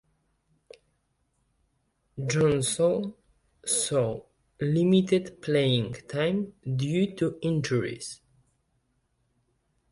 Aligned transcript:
Johnson 2.25 3.13
saw 3.63 4.19
limited 4.59 5.39
playing 5.43 5.93
time 6.07 6.53
due 6.63 7.15
to 7.17 7.37
injuries. 7.43 8.19